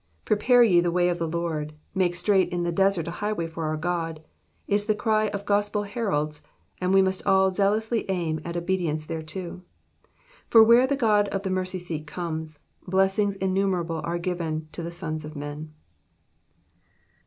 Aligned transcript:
Prepare 0.25 0.63
ye 0.63 0.81
the 0.81 0.91
w^ay 0.91 1.11
of 1.11 1.19
the 1.19 1.27
Lord, 1.27 1.73
make 1.93 2.13
strai«^ht 2.15 2.49
in 2.49 2.63
the 2.63 2.71
deseit 2.71 3.07
a 3.07 3.11
highwMy 3.21 3.47
for 3.47 3.65
our 3.65 3.77
God,'' 3.77 4.21
is 4.67 4.85
the 4.85 4.95
cry 4.95 5.27
of 5.27 5.45
gospel 5.45 5.83
heralds, 5.83 6.41
and 6.79 6.91
we 6.91 7.03
must 7.03 7.23
all 7.27 7.51
zealously 7.51 8.09
aim 8.09 8.41
at 8.43 8.55
cbedience 8.55 9.05
thereto; 9.05 9.61
for 10.49 10.63
where 10.63 10.87
the 10.87 10.95
God 10.97 11.27
of 11.27 11.43
the 11.43 11.51
mercy 11.51 11.77
seat 11.77 12.07
comes, 12.07 12.57
blessings 12.87 13.35
innumerable 13.35 14.01
are 14.03 14.17
given 14.17 14.67
to 14.71 14.81
the 14.81 14.89
sons 14.89 15.23
of 15.23 15.35
men. 15.35 15.71